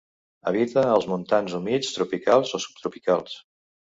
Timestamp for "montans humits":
1.11-1.93